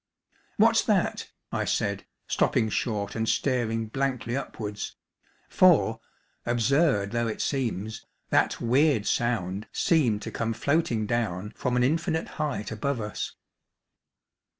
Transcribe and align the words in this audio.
"What's 0.57 0.81
that?" 0.85 1.29
I 1.51 1.63
said, 1.63 2.07
stopping 2.27 2.69
short 2.69 3.13
and 3.15 3.29
staring 3.29 3.85
blankly 3.85 4.35
upwards, 4.35 4.95
for, 5.47 5.99
absurd 6.43 7.11
though 7.11 7.27
it 7.27 7.39
seems, 7.39 8.07
that 8.31 8.59
weird 8.59 9.05
sound 9.05 9.67
seemed 9.71 10.23
to 10.23 10.31
come 10.31 10.53
floating 10.53 11.05
down 11.05 11.51
from 11.51 11.75
an 11.77 11.83
infinite 11.83 12.29
height 12.41 12.71
above 12.71 12.99
us. 12.99 13.35